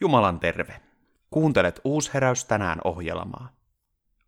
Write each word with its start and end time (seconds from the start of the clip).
Jumalan 0.00 0.40
terve. 0.40 0.80
Kuuntelet 1.30 1.80
Uusheräys 1.84 2.44
tänään 2.44 2.78
ohjelmaa. 2.84 3.48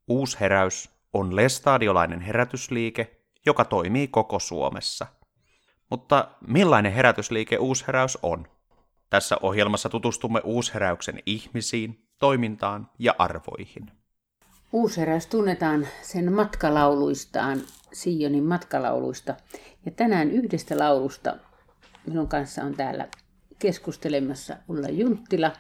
Uusheräys 0.09 0.91
on 1.13 1.37
lestadiolainen 1.37 2.21
herätysliike, 2.21 3.21
joka 3.47 3.65
toimii 3.65 4.09
koko 4.09 4.39
Suomessa. 4.39 5.07
Mutta 5.91 6.29
millainen 6.47 6.93
herätysliike 6.93 7.59
Uusheräys 7.59 8.19
on? 8.23 8.47
Tässä 9.11 9.37
ohjelmassa 9.43 9.89
tutustumme 9.89 10.41
Uusheräyksen 10.45 11.23
ihmisiin, 11.27 12.09
toimintaan 12.19 12.91
ja 12.99 13.15
arvoihin. 13.19 13.91
Uusheräys 14.73 15.27
tunnetaan 15.27 15.87
sen 16.03 16.33
matkalauluistaan, 16.33 17.61
Sionin 17.93 18.45
matkalauluista. 18.45 19.35
Ja 19.87 19.93
tänään 19.93 20.31
yhdestä 20.31 20.79
laulusta 20.79 21.37
minun 22.07 22.29
kanssa 22.29 22.63
on 22.63 22.75
täällä 22.75 23.09
keskustelemassa 23.59 24.57
Ulla 24.69 24.89
Junttila. 24.89 25.53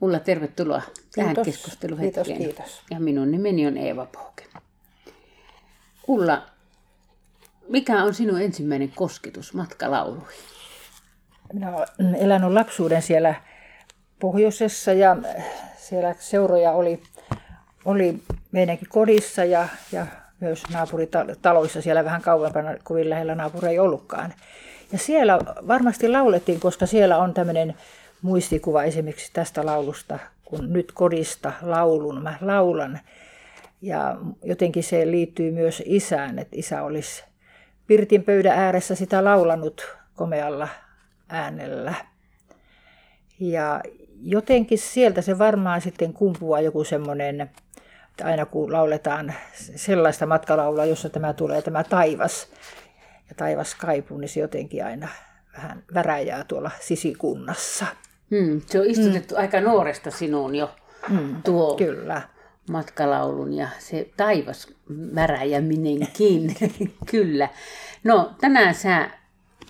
Ulla, 0.00 0.18
tervetuloa 0.18 0.82
tähän 1.14 1.34
Kiitos. 1.34 1.44
keskusteluhetkeen. 1.44 2.38
Kiitos, 2.38 2.56
kiitos. 2.56 2.82
Ja 2.90 3.00
minun 3.00 3.30
nimeni 3.30 3.66
on 3.66 3.76
Eeva 3.76 4.06
Pouke. 4.06 4.44
Ulla, 6.08 6.46
mikä 7.68 8.02
on 8.02 8.14
sinun 8.14 8.40
ensimmäinen 8.40 8.92
kosketus 8.94 9.54
matkalauluihin? 9.54 10.44
Minä 11.52 11.76
olen 11.76 12.14
elänyt 12.14 12.52
lapsuuden 12.52 13.02
siellä 13.02 13.34
pohjoisessa 14.20 14.92
ja 14.92 15.16
siellä 15.76 16.14
seuroja 16.18 16.72
oli, 16.72 17.02
oli 17.84 18.22
meidänkin 18.52 18.88
kodissa 18.88 19.44
ja, 19.44 19.68
ja 19.92 20.06
myös 20.40 20.62
naapuritaloissa 20.72 21.82
siellä 21.82 22.04
vähän 22.04 22.22
kauempana, 22.22 22.74
kovin 22.82 23.10
lähellä 23.10 23.34
naapuri 23.34 23.68
ei 23.68 23.78
ollutkaan. 23.78 24.34
Ja 24.94 24.98
siellä 24.98 25.38
varmasti 25.68 26.08
laulettiin, 26.08 26.60
koska 26.60 26.86
siellä 26.86 27.18
on 27.18 27.34
tämmöinen 27.34 27.74
muistikuva 28.22 28.84
esimerkiksi 28.84 29.32
tästä 29.32 29.66
laulusta, 29.66 30.18
kun 30.44 30.72
nyt 30.72 30.92
kodista 30.92 31.52
laulun 31.62 32.22
mä 32.22 32.34
laulan. 32.40 33.00
Ja 33.82 34.16
jotenkin 34.44 34.82
se 34.82 35.06
liittyy 35.06 35.50
myös 35.50 35.82
isään, 35.86 36.38
että 36.38 36.56
isä 36.58 36.82
olisi 36.82 37.24
pirtin 37.86 38.22
pöydän 38.22 38.58
ääressä 38.58 38.94
sitä 38.94 39.24
laulanut 39.24 39.96
komealla 40.16 40.68
äänellä. 41.28 41.94
Ja 43.40 43.80
jotenkin 44.22 44.78
sieltä 44.78 45.22
se 45.22 45.38
varmaan 45.38 45.80
sitten 45.80 46.12
kumpuaa 46.12 46.60
joku 46.60 46.84
semmoinen, 46.84 47.50
aina 48.24 48.46
kun 48.46 48.72
lauletaan 48.72 49.34
sellaista 49.76 50.26
matkalaulua, 50.26 50.84
jossa 50.84 51.08
tämä 51.08 51.32
tulee 51.32 51.62
tämä 51.62 51.84
taivas 51.84 52.48
ja 53.28 53.34
taivas 53.36 53.74
kaipuu, 53.74 54.18
niin 54.18 54.28
se 54.28 54.40
jotenkin 54.40 54.84
aina 54.84 55.08
vähän 55.56 55.84
väräjää 55.94 56.44
tuolla 56.44 56.70
sisikunnassa. 56.80 57.86
Hmm, 58.30 58.60
se 58.66 58.80
on 58.80 58.86
istutettu 58.86 59.34
mm. 59.34 59.40
aika 59.40 59.60
nuoresta 59.60 60.10
sinuun 60.10 60.54
jo 60.54 60.70
Mm, 61.08 61.42
tuo 61.42 61.76
Kyllä. 61.76 62.22
matkalaulun 62.70 63.52
ja 63.52 63.68
se 63.78 64.10
taivas 64.16 64.68
märäjäminenkin, 64.88 66.56
kyllä. 67.10 67.48
No 68.04 68.34
tänään 68.40 68.74
sä 68.74 69.10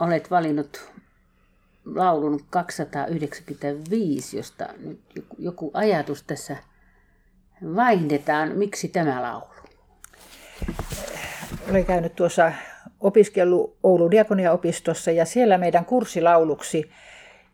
olet 0.00 0.30
valinnut 0.30 0.90
laulun 1.84 2.40
295, 2.50 4.36
josta 4.36 4.68
nyt 4.78 5.00
joku, 5.14 5.36
joku 5.38 5.70
ajatus 5.74 6.22
tässä 6.22 6.56
vaihdetaan. 7.74 8.52
Miksi 8.52 8.88
tämä 8.88 9.22
laulu? 9.22 9.54
Olen 11.70 11.86
käynyt 11.86 12.16
tuossa 12.16 12.52
opiskellut 13.04 13.76
Oulun 13.82 14.10
diakoniaopistossa 14.10 15.10
ja 15.10 15.24
siellä 15.24 15.58
meidän 15.58 15.84
kurssilauluksi 15.84 16.90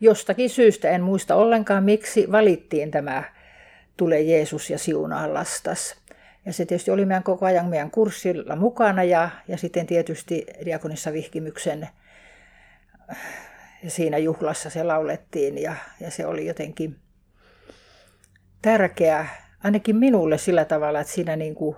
jostakin 0.00 0.50
syystä, 0.50 0.90
en 0.90 1.02
muista 1.02 1.34
ollenkaan 1.34 1.84
miksi, 1.84 2.32
valittiin 2.32 2.90
tämä 2.90 3.22
Tule 3.96 4.20
Jeesus 4.20 4.70
ja 4.70 4.78
siunaa 4.78 5.34
lastas. 5.34 5.96
Ja 6.46 6.52
se 6.52 6.64
tietysti 6.64 6.90
oli 6.90 7.04
meidän 7.04 7.22
koko 7.22 7.46
ajan 7.46 7.66
meidän 7.66 7.90
kurssilla 7.90 8.56
mukana 8.56 9.04
ja, 9.04 9.30
ja 9.48 9.58
sitten 9.58 9.86
tietysti 9.86 10.46
diakonissa 10.64 11.12
vihkimyksen 11.12 11.88
ja 13.82 13.90
siinä 13.90 14.18
juhlassa 14.18 14.70
se 14.70 14.84
laulettiin 14.84 15.62
ja, 15.62 15.74
ja 16.00 16.10
se 16.10 16.26
oli 16.26 16.46
jotenkin 16.46 16.96
tärkeä, 18.62 19.26
ainakin 19.64 19.96
minulle 19.96 20.38
sillä 20.38 20.64
tavalla, 20.64 21.00
että 21.00 21.12
siinä 21.12 21.36
niin 21.36 21.54
kuin 21.54 21.76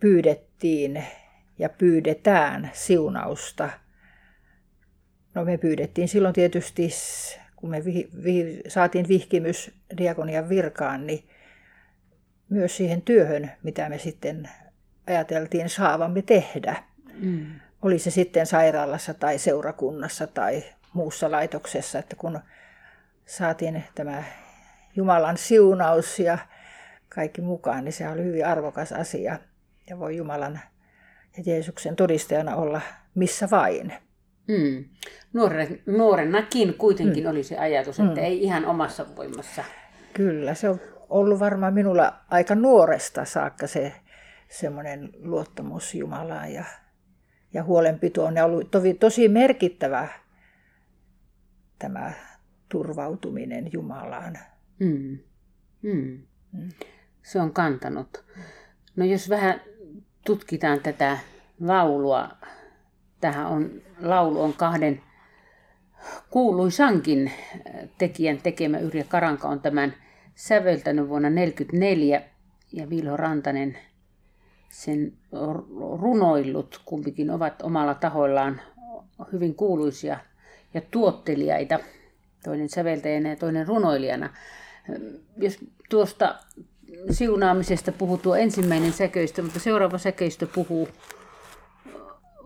pyydettiin 0.00 1.04
ja 1.62 1.68
pyydetään 1.68 2.70
siunausta. 2.72 3.70
No 5.34 5.44
me 5.44 5.58
pyydettiin 5.58 6.08
silloin 6.08 6.34
tietysti, 6.34 6.90
kun 7.56 7.70
me 7.70 7.84
vi, 7.84 8.08
vi, 8.24 8.62
saatiin 8.68 9.08
vihkimys 9.08 9.70
diakonian 9.98 10.48
virkaan, 10.48 11.06
niin 11.06 11.28
myös 12.48 12.76
siihen 12.76 13.02
työhön, 13.02 13.50
mitä 13.62 13.88
me 13.88 13.98
sitten 13.98 14.48
ajateltiin 15.06 15.68
saavamme 15.68 16.22
tehdä. 16.22 16.84
Mm. 17.14 17.46
Oli 17.82 17.98
se 17.98 18.10
sitten 18.10 18.46
sairaalassa 18.46 19.14
tai 19.14 19.38
seurakunnassa 19.38 20.26
tai 20.26 20.64
muussa 20.92 21.30
laitoksessa, 21.30 21.98
että 21.98 22.16
kun 22.16 22.40
saatiin 23.26 23.84
tämä 23.94 24.24
Jumalan 24.96 25.36
siunaus 25.36 26.18
ja 26.18 26.38
kaikki 27.08 27.40
mukaan, 27.40 27.84
niin 27.84 27.92
se 27.92 28.08
oli 28.08 28.24
hyvin 28.24 28.46
arvokas 28.46 28.92
asia. 28.92 29.38
Ja 29.90 29.98
voi 29.98 30.16
Jumalan 30.16 30.60
ja 31.36 31.42
Jeesuksen 31.46 31.96
todistajana 31.96 32.56
olla 32.56 32.80
missä 33.14 33.48
vain. 33.50 33.92
Mm. 34.48 34.84
Nuoren, 35.32 35.82
nuorenakin 35.86 36.74
kuitenkin 36.74 37.24
mm. 37.24 37.30
oli 37.30 37.42
se 37.42 37.58
ajatus, 37.58 38.00
että 38.00 38.20
mm. 38.20 38.24
ei 38.24 38.42
ihan 38.42 38.64
omassa 38.64 39.06
voimassa. 39.16 39.64
Kyllä, 40.14 40.54
se 40.54 40.68
on 40.68 40.80
ollut 41.08 41.40
varmaan 41.40 41.74
minulla 41.74 42.14
aika 42.30 42.54
nuoresta 42.54 43.24
saakka 43.24 43.66
se 43.66 43.92
semmoinen 44.48 45.10
luottamus 45.18 45.94
Jumalaan 45.94 46.52
ja, 46.52 46.64
ja 47.54 47.64
huolenpito 47.64 48.24
on 48.24 48.38
ollut 48.38 48.70
tosi, 48.70 48.94
tosi 48.94 49.28
merkittävä 49.28 50.08
tämä 51.78 52.12
turvautuminen 52.68 53.70
Jumalaan. 53.72 54.38
Mm. 54.78 55.18
Mm. 55.82 56.22
Mm. 56.52 56.68
Se 57.22 57.40
on 57.40 57.52
kantanut. 57.52 58.24
No 58.96 59.04
jos 59.04 59.30
vähän 59.30 59.60
tutkitaan 60.24 60.80
tätä 60.80 61.18
laulua, 61.60 62.28
tähän 63.20 63.46
on, 63.46 63.70
laulu 64.00 64.42
on 64.42 64.52
kahden 64.52 65.02
kuuluisankin 66.30 67.32
tekijän 67.98 68.38
tekemä. 68.38 68.78
Yrjö 68.78 69.04
Karanka 69.08 69.48
on 69.48 69.60
tämän 69.60 69.94
säveltänyt 70.34 71.08
vuonna 71.08 71.28
1944 71.28 72.22
ja 72.72 72.90
Vilho 72.90 73.16
Rantanen 73.16 73.78
sen 74.68 75.12
runoillut. 76.00 76.82
Kumpikin 76.84 77.30
ovat 77.30 77.62
omalla 77.62 77.94
tahoillaan 77.94 78.60
hyvin 79.32 79.54
kuuluisia 79.54 80.18
ja 80.74 80.80
tuottelijaita, 80.90 81.78
toinen 82.44 82.68
säveltäjänä 82.68 83.28
ja 83.28 83.36
toinen 83.36 83.68
runoilijana. 83.68 84.30
Jos 85.36 85.58
tuosta 85.90 86.38
siunaamisesta 87.10 87.92
puhuu 87.92 88.18
tuo 88.18 88.36
ensimmäinen 88.36 88.92
säkeistö, 88.92 89.42
mutta 89.42 89.60
seuraava 89.60 89.98
säkeistö 89.98 90.46
puhuu 90.46 90.88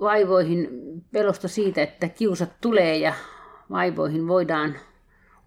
vaivoihin 0.01 0.69
pelosta 1.13 1.49
siitä, 1.49 1.83
että 1.83 2.09
kiusat 2.09 2.51
tulee 2.61 2.97
ja 2.97 3.15
vaivoihin 3.71 4.29
voidaan 4.29 4.77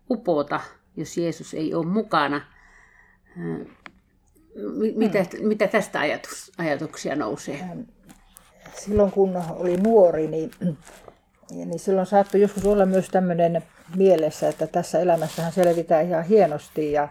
upota, 0.09 0.59
jos 0.95 1.17
Jeesus 1.17 1.53
ei 1.53 1.73
ole 1.73 1.85
mukana. 1.85 2.41
Mitä, 4.95 5.19
hmm. 5.19 5.47
mitä 5.47 5.67
tästä 5.67 5.99
ajatus, 5.99 6.51
ajatuksia 6.57 7.15
nousee? 7.15 7.59
Silloin 8.73 9.11
kun 9.11 9.43
oli 9.49 9.77
nuori, 9.77 10.27
niin, 10.27 10.51
niin 11.51 11.79
silloin 11.79 12.07
saattoi 12.07 12.41
joskus 12.41 12.65
olla 12.65 12.85
myös 12.85 13.07
tämmöinen 13.07 13.63
mielessä, 13.95 14.49
että 14.49 14.67
tässä 14.67 14.99
elämässähän 14.99 15.51
selvitään 15.51 16.05
ihan 16.05 16.23
hienosti 16.23 16.91
ja, 16.91 17.07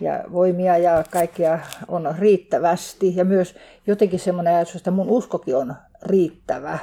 ja 0.00 0.24
voimia 0.32 0.78
ja 0.78 1.04
kaikkea 1.10 1.58
on 1.88 2.14
riittävästi. 2.18 3.16
Ja 3.16 3.24
myös 3.24 3.56
jotenkin 3.86 4.20
semmoinen 4.20 4.54
ajatus, 4.54 4.76
että 4.76 4.90
mun 4.90 5.10
uskokin 5.10 5.56
on 5.56 5.74
riittävä. 6.02 6.78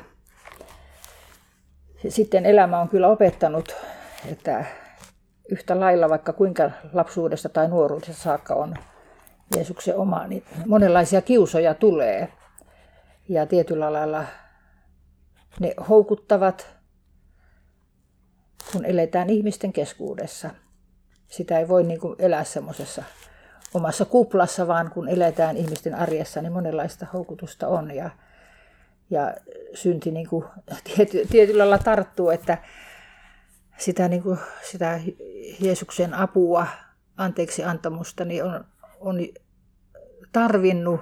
Sitten 2.10 2.46
elämä 2.46 2.80
on 2.80 2.90
kyllä 2.90 3.08
opettanut, 3.08 3.76
että 4.32 4.66
yhtä 5.50 5.80
lailla 5.80 6.10
vaikka 6.10 6.34
kuinka 6.34 6.72
lapsuudesta 6.94 7.50
tai 7.50 7.68
nuoruudesta 7.68 8.24
saakka 8.24 8.54
on 8.54 8.76
Jeesuksen 9.56 9.98
oma, 9.98 10.28
niin 10.28 10.44
monenlaisia 10.66 11.22
kiusoja 11.22 11.74
tulee. 11.74 12.34
Ja 13.30 13.46
tietyllä 13.46 13.94
lailla 13.94 14.24
ne 15.60 15.74
houkuttavat, 15.90 16.68
kun 18.72 18.86
eletään 18.86 19.30
ihmisten 19.30 19.74
keskuudessa. 19.74 20.50
Sitä 21.32 21.60
ei 21.60 21.68
voi 21.68 21.84
niin 21.84 22.00
kuin 22.00 22.16
elää 22.20 22.44
semmoisessa 22.44 23.04
omassa 23.74 24.06
kuplassa, 24.06 24.68
vaan 24.68 24.92
kun 24.92 25.10
eletään 25.10 25.58
ihmisten 25.58 25.96
arjessa, 25.96 26.42
niin 26.42 26.52
monenlaista 26.52 27.06
houkutusta 27.14 27.68
on. 27.68 27.96
Ja, 27.96 28.10
ja 29.10 29.34
synti 29.74 30.12
niin 30.12 30.28
kuin 30.30 30.46
tiety, 30.96 31.28
tietyllä 31.32 31.60
lailla 31.60 31.78
tarttuu, 31.78 32.30
että 32.30 32.58
sitä, 33.78 34.08
niin 34.08 34.24
kuin, 34.24 34.40
sitä 34.72 35.00
Jeesuksen 35.60 36.14
apua, 36.14 36.68
anteeksi 37.18 37.64
antamusta, 37.64 38.26
niin 38.26 38.44
on, 38.44 38.66
on 39.00 39.18
tarvinnut 40.32 41.02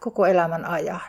koko 0.00 0.26
elämän 0.26 0.64
ajan. 0.64 1.00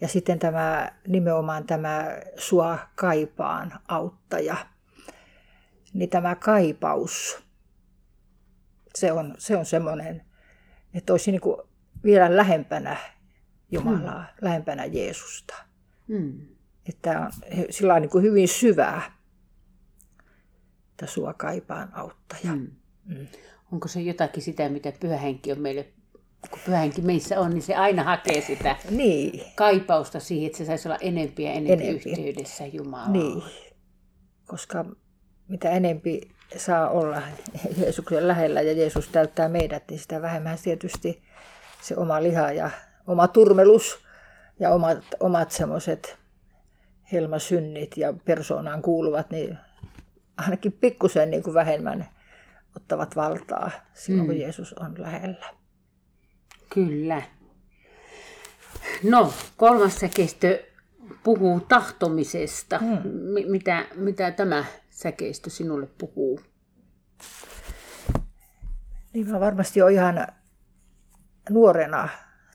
Ja 0.00 0.08
sitten 0.08 0.38
tämä 0.38 0.92
nimenomaan 1.08 1.64
tämä 1.64 2.06
sua 2.36 2.78
kaipaan 2.94 3.72
auttaja, 3.88 4.56
niin 5.92 6.10
tämä 6.10 6.34
kaipaus, 6.34 7.42
se 8.94 9.12
on, 9.12 9.34
se 9.38 9.56
on 9.56 9.66
semmoinen, 9.66 10.24
että 10.94 11.12
olisi 11.12 11.30
niin 11.30 11.40
kuin 11.40 11.56
vielä 12.04 12.36
lähempänä 12.36 12.96
Jumalaa, 13.72 14.22
hmm. 14.22 14.38
lähempänä 14.40 14.84
Jeesusta. 14.84 15.54
Hmm. 16.08 16.46
Että 16.88 17.20
on 17.20 17.30
sillä 17.70 18.00
niin 18.00 18.10
kuin 18.10 18.24
hyvin 18.24 18.48
syvää, 18.48 19.02
että 20.90 21.06
sua 21.06 21.34
kaipaan 21.34 21.94
auttaja. 21.94 22.52
Hmm. 22.52 22.70
Hmm. 23.08 23.26
Onko 23.72 23.88
se 23.88 24.00
jotakin 24.00 24.42
sitä, 24.42 24.68
mitä 24.68 24.92
pyhähenki 25.00 25.52
on 25.52 25.60
meille 25.60 25.92
kun 26.50 26.58
pyhänkin 26.66 27.06
meissä 27.06 27.40
on, 27.40 27.50
niin 27.50 27.62
se 27.62 27.74
aina 27.74 28.02
hakee 28.02 28.40
sitä 28.40 28.76
niin. 28.90 29.42
kaipausta 29.54 30.20
siihen, 30.20 30.46
että 30.46 30.58
se 30.58 30.64
saisi 30.64 30.88
olla 30.88 30.98
enempi 31.00 31.42
ja 31.42 31.52
enempi, 31.52 31.72
enempi. 31.84 32.10
yhteydessä 32.10 32.66
Jumalaan. 32.66 33.12
Niin, 33.12 33.42
koska 34.46 34.84
mitä 35.50 35.70
enempi 35.70 36.20
saa 36.56 36.90
olla 36.90 37.22
Jeesuksen 37.80 38.28
lähellä 38.28 38.60
ja 38.60 38.72
Jeesus 38.72 39.08
täyttää 39.08 39.48
meidät, 39.48 39.82
niin 39.90 40.00
sitä 40.00 40.22
vähemmän 40.22 40.58
tietysti 40.62 41.22
se 41.82 41.96
oma 41.96 42.22
liha 42.22 42.52
ja 42.52 42.70
oma 43.06 43.28
turmelus 43.28 43.98
ja 44.60 44.70
omat, 44.70 45.04
omat 45.20 45.50
semmoiset 45.50 46.16
helmasynnit 47.12 47.96
ja 47.96 48.14
persoonaan 48.24 48.82
kuuluvat, 48.82 49.30
niin 49.30 49.58
ainakin 50.36 50.72
pikkusen 50.72 51.30
niin 51.30 51.42
kuin 51.42 51.54
vähemmän 51.54 52.08
ottavat 52.76 53.16
valtaa 53.16 53.70
silloin, 53.94 54.26
mm. 54.26 54.26
kun 54.26 54.40
Jeesus 54.40 54.72
on 54.72 54.94
lähellä. 54.98 55.46
Kyllä. 56.74 57.22
No, 59.02 59.32
kolmas 59.56 59.96
säkeistö 59.96 60.62
puhuu 61.22 61.60
tahtomisesta. 61.60 62.78
Hmm. 62.78 62.98
M- 63.08 63.50
mitä, 63.50 63.86
mitä 63.94 64.30
tämä 64.30 64.64
säkeistö 65.02 65.50
sinulle 65.50 65.86
puhuu? 65.98 66.40
Niin 69.12 69.30
mä 69.30 69.40
varmasti 69.40 69.82
olen 69.82 69.94
ihan 69.94 70.26
nuorena 71.50 72.08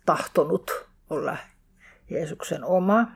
tahtonut 0.05 0.89
olla 1.09 1.37
Jeesuksen 2.09 2.63
oma. 2.63 3.11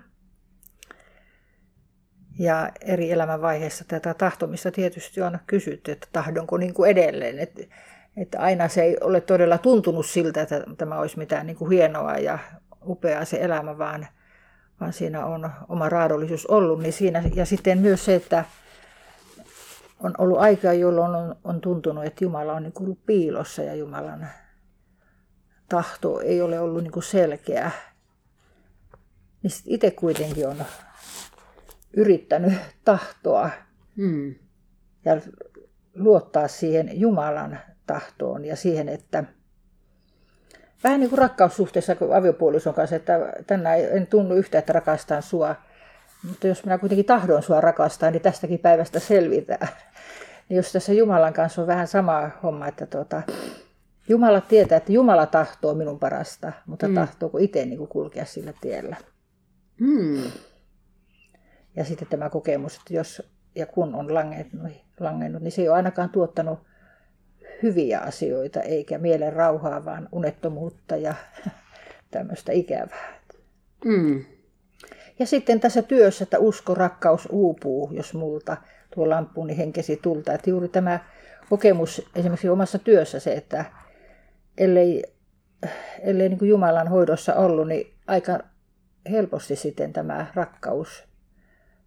Ja 2.40 2.72
eri 2.81 3.12
elämänvaiheissa 3.12 3.86
tätä 3.88 4.14
tahtomista 4.14 4.72
tietysti 4.72 5.22
on 5.22 5.40
kysytty, 5.48 5.92
että 5.92 6.08
tahdonko 6.12 6.58
niin 6.58 6.74
kuin 6.74 6.92
edelleen. 6.92 7.40
Että 7.40 7.62
että 8.18 8.40
aina 8.40 8.68
se 8.68 8.82
ei 8.82 8.98
ole 9.02 9.22
todella 9.22 9.58
tuntunut 9.58 10.06
siltä, 10.06 10.42
että 10.42 10.64
tämä 10.78 11.00
olisi 11.00 11.18
mitään 11.18 11.48
niin 11.48 11.58
kuin 11.58 11.72
hienoa 11.72 12.18
ja 12.18 12.40
upeaa 12.88 13.25
se 13.25 13.38
elämä, 13.42 13.78
vaan, 13.78 14.08
vaan 14.80 14.94
siinä 14.94 15.25
on 15.25 15.52
oma 15.70 15.90
raadollisuus 15.90 16.46
ollut. 16.46 16.82
Niin 16.82 16.94
siinä, 16.94 17.24
ja 17.36 17.46
sitten 17.46 17.78
myös 17.78 18.06
se, 18.06 18.16
että 18.16 18.46
on 20.00 20.13
ollut 20.18 20.40
aikaa, 20.40 20.74
jolloin 20.74 21.16
on, 21.16 21.36
on 21.44 21.62
tuntunut, 21.62 22.06
että 22.06 22.24
Jumala 22.24 22.54
on 22.54 22.63
niin 22.63 22.74
kuin 22.74 22.86
ollut 22.86 23.06
piilossa 23.06 23.63
ja 23.63 23.75
Jumalan 23.75 24.28
tahto 25.69 26.19
ei 26.19 26.42
ole 26.42 26.60
ollut 26.60 26.84
niin 26.84 26.92
kuin 26.92 27.04
selkeä. 27.04 27.72
Niin 29.44 29.51
itse 29.66 29.92
kuitenkin 29.92 30.48
on 30.48 30.66
yrittänyt 31.94 32.54
tahtoa 32.86 33.50
hmm. 33.98 34.36
ja 35.06 35.22
luottaa 35.96 36.48
siihen 36.48 37.00
Jumalan 37.00 37.60
tahtoon 37.88 38.46
ja 38.46 38.56
siihen, 38.56 38.90
että 38.90 39.24
vähän 40.84 41.00
niin 41.00 41.10
kuin 41.10 41.19
rakkaussuhteessa 41.19 41.96
kuin 41.96 42.16
aviopuolison 42.16 42.74
kanssa, 42.74 42.96
että 42.96 43.34
tänään 43.48 43.80
en 43.80 44.07
tunnu 44.07 44.36
yhtä, 44.36 44.60
että 44.60 44.74
rakastan 44.74 45.24
sua, 45.24 45.56
mutta 46.27 46.48
jos 46.48 46.63
minä 46.66 46.77
kuitenkin 46.77 47.06
tahdon 47.06 47.44
sua 47.44 47.62
rakastaa, 47.62 48.12
niin 48.12 48.21
tästäkin 48.21 48.60
päivästä 48.60 49.00
selvitään. 49.00 49.68
Niin 50.50 50.57
jos 50.57 50.71
tässä 50.71 50.94
Jumalan 50.94 51.33
kanssa 51.33 51.62
on 51.62 51.68
vähän 51.68 51.88
sama 51.88 52.30
homma, 52.44 52.68
että 52.68 52.86
tuota, 52.86 53.21
Jumala 54.10 54.42
tietää, 54.42 54.77
että 54.77 54.92
Jumala 54.92 55.25
tahtoo 55.25 55.74
minun 55.74 56.00
parasta, 56.00 56.51
mutta 56.66 56.88
mm. 56.88 56.95
tahtooko 56.95 57.38
itse 57.38 57.66
niin 57.66 57.77
kuin 57.77 57.88
kulkea 57.88 58.25
sillä 58.25 58.54
tiellä. 58.62 58.95
Mm. 59.80 60.24
Ja 61.75 61.86
sitten 61.86 62.07
tämä 62.07 62.30
kokemus, 62.30 62.77
että 62.77 62.94
jos 62.94 63.24
ja 63.56 63.65
kun 63.65 63.95
on 63.95 64.13
langennut, 64.13 64.72
langennut 65.00 65.42
niin 65.42 65.51
se 65.51 65.62
ei 65.62 65.69
ole 65.69 65.77
ainakaan 65.77 66.10
tuottanut 66.10 66.60
hyviä 67.63 68.00
asioita, 68.00 68.62
eikä 68.62 68.98
mielen 68.98 69.33
rauhaa, 69.33 69.86
vaan 69.86 70.10
unettomuutta 70.12 70.95
ja 70.95 71.13
tämmöistä 72.12 72.51
ikävää. 72.51 73.19
Mm. 73.86 74.25
Ja 75.19 75.25
sitten 75.25 75.60
tässä 75.60 75.81
työssä, 75.81 76.24
että 76.24 76.39
usko, 76.39 76.75
rakkaus 76.75 77.27
uupuu, 77.31 77.89
jos 77.94 78.13
multa 78.13 78.57
tuo 78.95 79.10
lamppu, 79.10 79.45
niin 79.45 79.57
henkesi 79.57 80.00
tulta. 80.04 80.33
Että 80.33 80.50
juuri 80.50 80.68
tämä 80.68 81.00
kokemus 81.50 82.10
esimerkiksi 82.16 82.50
omassa 82.50 82.80
työssä 82.80 83.19
se, 83.19 83.33
että 83.33 83.66
ellei, 84.57 85.04
ellei 86.00 86.30
niin 86.30 86.39
kuin 86.39 86.50
Jumalan 86.50 86.88
hoidossa 86.88 87.36
ollut, 87.36 87.68
niin 87.68 87.94
aika 88.07 88.39
helposti 89.12 89.56
sitten 89.56 89.94
tämä 89.94 90.25
rakkaus 90.36 91.04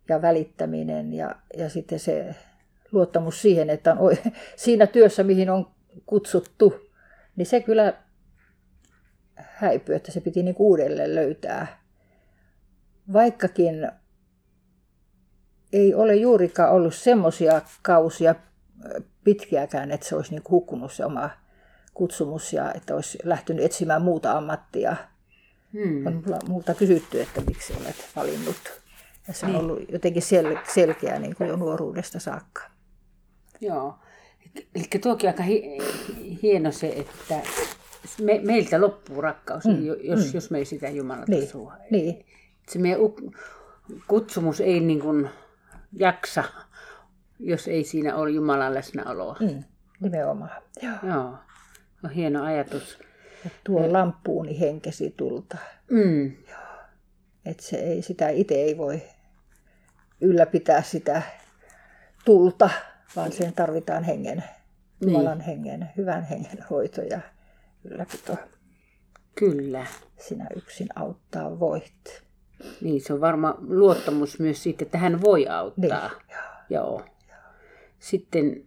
ja 0.08 0.22
välittäminen 0.22 1.12
ja, 1.12 1.36
ja 1.56 1.68
sitten 1.68 1.98
se 1.98 2.34
luottamus 2.92 3.42
siihen, 3.42 3.70
että 3.70 3.96
on 3.98 4.16
siinä 4.56 4.86
työssä, 4.86 5.22
mihin 5.22 5.50
on 5.50 5.70
kutsuttu, 6.06 6.74
niin 7.36 7.46
se 7.46 7.60
kyllä 7.60 7.94
häipyi, 9.36 9.96
että 9.96 10.12
se 10.12 10.20
piti 10.20 10.42
niin 10.42 10.56
uudelleen 10.58 11.14
löytää. 11.14 11.81
Vaikkakin 13.12 13.90
ei 15.72 15.94
ole 15.94 16.14
juurikaan 16.14 16.72
ollut 16.72 16.94
semmoisia 16.94 17.62
kausia 17.82 18.34
pitkiäkään, 19.24 19.90
että 19.90 20.08
se 20.08 20.16
olisi 20.16 20.30
niin 20.30 20.42
hukkunut 20.50 20.92
se 20.92 21.04
oma 21.04 21.30
kutsumus 21.94 22.52
ja 22.52 22.72
että 22.72 22.94
olisi 22.94 23.18
lähtenyt 23.24 23.64
etsimään 23.64 24.02
muuta 24.02 24.32
ammattia. 24.32 24.96
Hmm. 25.72 26.06
On 26.06 26.24
multa 26.48 26.74
kysytty, 26.74 27.20
että 27.20 27.40
miksi 27.40 27.72
olet 27.80 27.96
valinnut. 28.16 28.82
Ja 29.28 29.34
se 29.34 29.46
on 29.46 29.52
niin. 29.52 29.60
ollut 29.60 29.90
jotenkin 29.92 30.22
sel- 30.22 30.72
selkeä 30.74 31.18
niin 31.18 31.36
kuin 31.36 31.48
jo 31.48 31.56
nuoruudesta 31.56 32.20
saakka. 32.20 32.62
Joo. 33.60 33.98
Eli 34.74 34.84
tuokin 35.02 35.30
aika 35.30 35.42
hi- 35.42 35.78
hieno 36.42 36.72
se, 36.72 36.88
että 36.88 37.40
me, 38.22 38.40
meiltä 38.44 38.80
loppuu 38.80 39.20
rakkaus, 39.20 39.64
mm, 39.64 39.86
jos, 40.02 40.26
mm. 40.26 40.30
jos 40.34 40.50
me 40.50 40.58
ei 40.58 40.64
sitä 40.64 40.90
Jumalata 40.90 41.32
niin, 41.32 41.48
sua. 41.48 41.76
Niin. 41.90 42.24
Se 42.68 42.78
meidän 42.78 43.00
kutsumus 44.08 44.60
ei 44.60 44.80
niin 44.80 45.00
kuin 45.00 45.30
jaksa, 45.92 46.44
jos 47.38 47.68
ei 47.68 47.84
siinä 47.84 48.16
ole 48.16 48.30
Jumalan 48.30 48.74
läsnäoloa. 48.74 49.36
Mm, 49.40 49.64
nimenomaan. 50.00 50.62
Joo. 50.82 50.96
Joo. 51.02 51.34
On 52.04 52.10
hieno 52.10 52.44
ajatus. 52.44 52.98
Ja 53.44 53.50
tuo 53.64 53.92
lampuuni 53.92 54.60
henkesi 54.60 55.14
tulta. 55.16 55.58
Mm. 55.90 56.26
Joo. 56.26 56.62
Et 57.44 57.60
se 57.60 57.76
ei, 57.76 58.02
sitä 58.02 58.28
itse 58.28 58.54
ei 58.54 58.78
voi 58.78 59.02
ylläpitää 60.20 60.82
sitä 60.82 61.22
tulta 62.24 62.70
vaan 63.16 63.32
siihen 63.32 63.54
tarvitaan 63.54 64.04
hengen, 64.04 64.44
niin. 65.00 65.12
Jumalan 65.12 65.40
hengen, 65.40 65.90
hyvän 65.96 66.22
hengen 66.22 66.64
hoito 66.70 67.02
ja 67.02 67.20
ylläpito. 67.84 68.36
Kyllä. 69.34 69.86
Sinä 70.18 70.46
yksin 70.56 70.88
auttaa 70.94 71.60
voit. 71.60 72.22
Niin, 72.80 73.00
se 73.00 73.12
on 73.12 73.20
varma 73.20 73.54
luottamus 73.68 74.38
myös 74.38 74.62
siitä, 74.62 74.84
että 74.84 74.98
hän 74.98 75.20
voi 75.20 75.48
auttaa. 75.48 76.08
Niin, 76.08 76.36
joo. 76.70 76.82
joo. 76.84 77.02
Sitten 77.98 78.64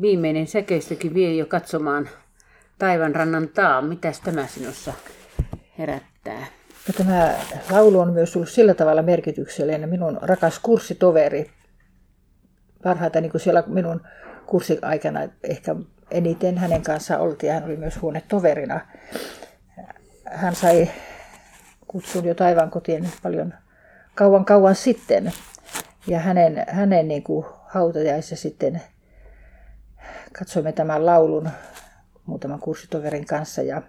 viimeinen 0.00 0.46
säkeistökin 0.46 1.14
vie 1.14 1.34
jo 1.34 1.46
katsomaan 1.46 2.08
rannan 3.12 3.48
taa. 3.48 3.82
Mitäs 3.82 4.20
tämä 4.20 4.46
sinussa 4.46 4.92
herättää? 5.78 6.46
Ja 6.88 6.94
tämä 6.96 7.34
laulu 7.70 8.00
on 8.00 8.12
myös 8.12 8.36
ollut 8.36 8.48
sillä 8.48 8.74
tavalla 8.74 9.02
merkityksellinen. 9.02 9.88
Minun 9.88 10.18
rakas 10.22 10.58
kurssitoveri 10.58 11.50
parhaita 12.82 13.20
niin 13.20 13.30
kuin 13.30 13.40
siellä 13.40 13.64
minun 13.66 14.00
kurssiaikana 14.46 15.20
ehkä 15.42 15.76
eniten 16.10 16.58
hänen 16.58 16.82
kanssaan 16.82 17.20
oltiin. 17.20 17.52
Hän 17.52 17.64
oli 17.64 17.76
myös 17.76 18.02
huonetoverina. 18.02 18.80
Hän 20.24 20.54
sai 20.54 20.90
kutsun 21.92 22.24
jo 22.24 22.34
taivaan 22.34 22.70
kotiin 22.70 23.08
paljon 23.22 23.54
kauan 24.14 24.44
kauan 24.44 24.74
sitten. 24.74 25.32
Ja 26.06 26.18
hänen, 26.18 26.64
hänen 26.68 27.08
niin 27.08 27.22
kuin 27.22 27.46
hautajaissa 27.66 28.36
sitten 28.36 28.82
katsoimme 30.38 30.72
tämän 30.72 31.06
laulun 31.06 31.50
muutaman 32.26 32.60
kurssitoverin 32.60 33.26
kanssa 33.26 33.62
ja, 33.62 33.82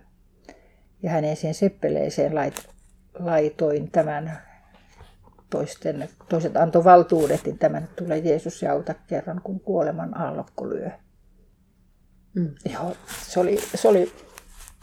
ja 1.03 1.11
hänen 1.11 1.35
siihen 1.35 1.53
seppeleeseen 1.53 2.35
lait, 2.35 2.69
laitoin 3.19 3.91
tämän 3.91 4.41
toisten, 5.49 6.09
toiset 6.29 6.57
antoi 6.57 6.83
valtuudet, 6.83 7.45
niin 7.45 7.57
tämä 7.57 7.79
nyt 7.79 7.95
tulee 7.95 8.17
Jeesus 8.17 8.61
ja 8.61 8.71
auta 8.71 8.93
kerran, 8.93 9.41
kun 9.43 9.59
kuoleman 9.59 10.21
aallokko 10.21 10.69
lyö. 10.69 10.89
Mm. 12.35 12.55
Joo, 12.73 12.95
se 13.21 13.39
oli, 13.39 13.57
se 13.75 13.87
oli 13.87 14.13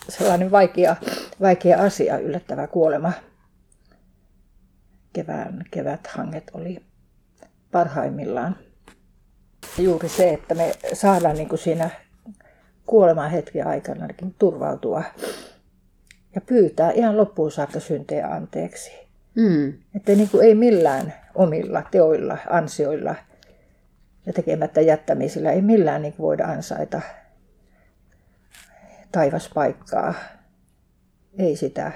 sellainen 0.08 0.50
vaikea, 0.50 0.96
vaikea 1.40 1.82
asia, 1.82 2.18
yllättävä 2.18 2.66
kuolema. 2.66 3.12
Kevään, 5.12 5.64
keväthanget 5.70 6.50
oli 6.54 6.82
parhaimmillaan. 7.70 8.56
Juuri 9.78 10.08
se, 10.08 10.30
että 10.30 10.54
me 10.54 10.72
saadaan 10.92 11.36
niin 11.36 11.48
kuin 11.48 11.58
siinä 11.58 11.90
kuoleman 12.86 13.30
hetken 13.30 13.66
aikana 13.66 14.08
turvautua 14.38 15.02
ja 16.34 16.40
pyytää 16.40 16.90
ihan 16.90 17.16
loppuun 17.16 17.52
saakka 17.52 17.80
syntejä 17.80 18.26
anteeksi. 18.26 18.90
Mm. 19.34 19.72
Että 19.94 20.12
niin 20.12 20.28
kuin 20.28 20.46
ei 20.46 20.54
millään 20.54 21.14
omilla 21.34 21.82
teoilla, 21.90 22.38
ansioilla 22.50 23.14
ja 24.26 24.32
tekemättä 24.32 24.80
jättämisillä 24.80 25.52
ei 25.52 25.62
millään 25.62 26.02
niin 26.02 26.12
kuin 26.12 26.24
voida 26.24 26.44
ansaita 26.46 27.00
taivaspaikkaa. 29.12 30.14
Ei 31.38 31.56
sitä, 31.56 31.92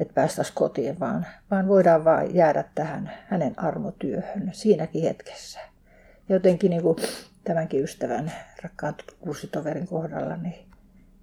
että 0.00 0.14
päästäisiin 0.14 0.54
kotiin, 0.54 1.00
vaan, 1.00 1.26
vaan 1.50 1.68
voidaan 1.68 2.04
vain 2.04 2.34
jäädä 2.34 2.64
tähän 2.74 3.12
hänen 3.26 3.58
armotyöhön 3.58 4.50
siinäkin 4.52 5.02
hetkessä. 5.02 5.60
Jotenkin 6.28 6.70
niin 6.70 6.82
kuin 6.82 6.96
tämänkin 7.44 7.82
ystävän, 7.82 8.32
rakkaan 8.62 8.94
kurssitoverin 9.20 9.86
kohdalla, 9.86 10.36
niin 10.36 10.70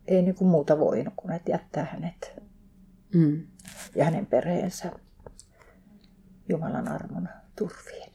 ei 0.08 0.22
niin 0.22 0.36
kuin 0.36 0.48
muuta 0.48 0.80
voinut 0.80 1.14
kuin 1.16 1.34
että 1.34 1.52
jättää 1.52 1.88
hänet 1.92 2.42
mm. 3.14 3.48
ja 3.96 4.06
hänen 4.06 4.26
perheensä 4.26 4.92
Jumalan 6.50 6.88
armon 6.88 7.30
turviin. 7.58 8.14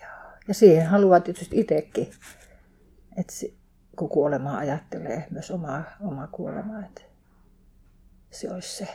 Ja, 0.00 0.08
ja 0.48 0.54
siihen 0.54 0.86
haluaa 0.86 1.20
tietysti 1.20 1.60
itsekin, 1.60 2.10
että 3.16 3.32
kun 3.98 4.08
kuolemaa 4.08 4.58
ajattelee, 4.58 5.26
myös 5.30 5.50
omaa, 5.50 5.84
omaa 6.00 6.26
kuolemaa, 6.26 6.84
että 6.86 7.02
se 8.30 8.52
olisi 8.52 8.76
se, 8.76 8.88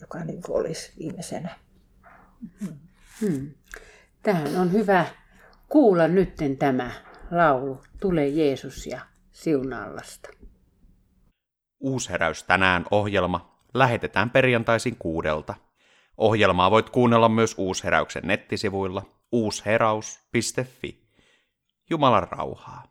joka 0.00 0.24
niin 0.24 0.42
olisi 0.48 0.92
viimeisenä. 0.98 1.56
Hmm. 2.60 2.78
Hmm. 3.20 3.50
Tähän 4.22 4.56
on 4.56 4.72
hyvä 4.72 5.06
kuulla 5.68 6.08
nytten 6.08 6.56
tämä 6.56 6.90
laulu 7.30 7.82
Tule 8.00 8.28
Jeesus 8.28 8.86
ja 8.86 9.00
siunallasta. 9.32 10.28
Uusheräys 11.80 12.44
tänään 12.44 12.84
ohjelma 12.90 13.60
lähetetään 13.74 14.30
perjantaisin 14.30 14.96
kuudelta. 14.96 15.54
Ohjelmaa 16.16 16.70
voit 16.70 16.90
kuunnella 16.90 17.28
myös 17.28 17.54
Uusheräyksen 17.58 18.22
nettisivuilla 18.26 19.02
uusheraus.fi. 19.32 21.08
Jumalan 21.90 22.28
rauhaa. 22.30 22.89